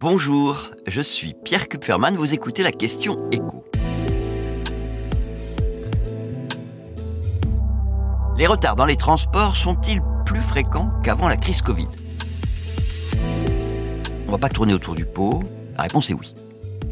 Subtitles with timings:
[0.00, 3.64] Bonjour, je suis Pierre Kupferman, vous écoutez la question écho.
[8.36, 11.88] Les retards dans les transports sont-ils plus fréquents qu'avant la crise Covid?
[14.28, 15.42] On va pas tourner autour du pot,
[15.76, 16.32] la réponse est oui.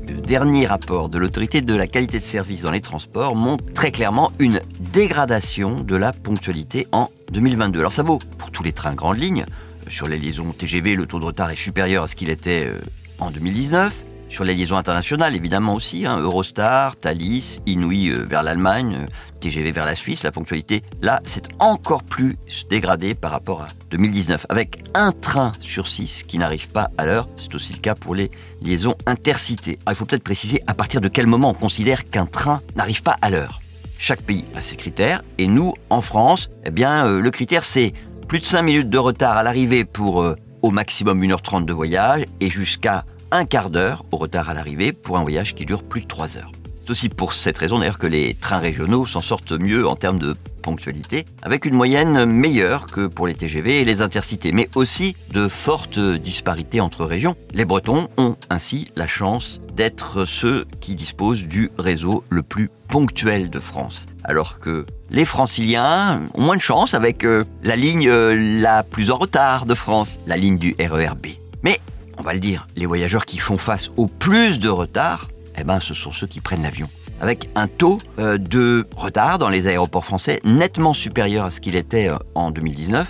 [0.09, 3.93] Le dernier rapport de l'autorité de la qualité de service dans les transports montre très
[3.93, 4.61] clairement une
[4.93, 7.79] dégradation de la ponctualité en 2022.
[7.79, 9.47] Alors ça vaut pour tous les trains grandes lignes,
[9.89, 12.81] sur les liaisons TGV, le taux de retard est supérieur à ce qu'il était euh,
[13.19, 14.05] en 2019.
[14.29, 19.07] Sur les liaisons internationales, évidemment aussi, hein, Eurostar, Thalys, Inouï euh, vers l'Allemagne, euh,
[19.41, 22.37] TGV vers la Suisse, la ponctualité, là, c'est encore plus
[22.69, 24.47] dégradé par rapport à 2019.
[24.49, 28.17] Avec un train sur six qui n'arrive pas à l'heure, c'est aussi le cas pour
[28.17, 28.31] les
[28.63, 29.79] liaisons intercités.
[29.89, 33.17] il faut peut-être préciser à partir de quel moment on considère qu'un train n'arrive pas
[33.23, 33.61] à l'heure.
[33.99, 37.95] Chaque pays a ses critères, et nous, en France, eh bien, le critère c'est
[38.29, 42.25] plus de 5 minutes de retard à l'arrivée pour euh, au maximum 1h30 de voyage
[42.41, 46.01] et jusqu'à un quart d'heure au retard à l'arrivée pour un voyage qui dure plus
[46.01, 46.51] de 3 heures.
[46.81, 50.19] C'est aussi pour cette raison d'ailleurs que les trains régionaux s'en sortent mieux en termes
[50.19, 55.17] de ponctualité, avec une moyenne meilleure que pour les TGV et les intercités, mais aussi
[55.33, 57.37] de fortes disparités entre régions.
[57.55, 63.51] Les Bretons ont ainsi la chance d'être ceux qui disposent du réseau le plus ponctuel
[63.51, 68.61] de France, alors que les franciliens ont moins de chance avec euh, la ligne euh,
[68.61, 71.27] la plus en retard de France, la ligne du RERB.
[71.63, 71.81] Mais,
[72.19, 75.29] on va le dire, les voyageurs qui font face au plus de retard
[75.59, 76.89] eh ben, ce sont ceux qui prennent l'avion.
[77.21, 81.77] Avec un taux euh, de retard dans les aéroports français nettement supérieur à ce qu'il
[81.77, 83.09] était en 2019.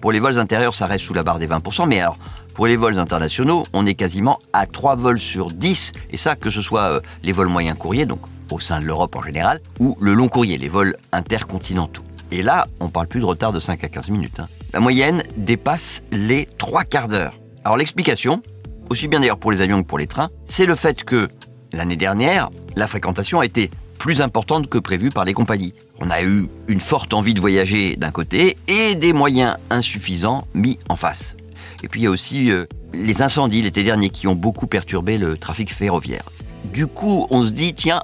[0.00, 2.18] Pour les vols intérieurs, ça reste sous la barre des 20%, mais alors,
[2.54, 6.50] pour les vols internationaux, on est quasiment à 3 vols sur 10, et ça, que
[6.50, 8.20] ce soit les vols moyens courriers, donc
[8.50, 12.02] au sein de l'Europe en général, ou le long courrier, les vols intercontinentaux.
[12.30, 14.40] Et là, on parle plus de retard de 5 à 15 minutes.
[14.40, 14.48] Hein.
[14.72, 17.34] La moyenne dépasse les 3 quarts d'heure.
[17.64, 18.42] Alors l'explication,
[18.90, 21.28] aussi bien d'ailleurs pour les avions que pour les trains, c'est le fait que
[21.72, 25.74] L'année dernière, la fréquentation a été plus importante que prévu par les compagnies.
[26.00, 30.78] On a eu une forte envie de voyager d'un côté et des moyens insuffisants mis
[30.88, 31.36] en face.
[31.82, 35.18] Et puis il y a aussi euh, les incendies l'été dernier qui ont beaucoup perturbé
[35.18, 36.30] le trafic ferroviaire.
[36.72, 38.02] Du coup, on se dit, tiens,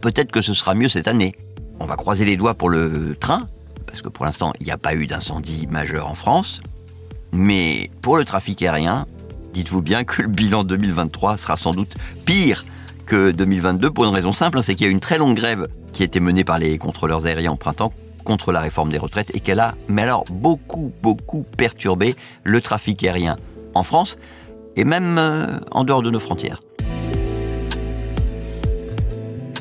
[0.00, 1.34] peut-être que ce sera mieux cette année.
[1.80, 3.48] On va croiser les doigts pour le train,
[3.86, 6.60] parce que pour l'instant, il n'y a pas eu d'incendie majeur en France.
[7.32, 9.06] Mais pour le trafic aérien,
[9.52, 12.64] dites-vous bien que le bilan 2023 sera sans doute pire
[13.06, 15.68] que 2022 pour une raison simple, hein, c'est qu'il y a une très longue grève
[15.92, 17.92] qui a été menée par les contrôleurs aériens en printemps
[18.24, 23.04] contre la réforme des retraites et qu'elle a, mais alors, beaucoup, beaucoup perturbé le trafic
[23.04, 23.36] aérien
[23.74, 24.18] en France
[24.74, 26.60] et même euh, en dehors de nos frontières.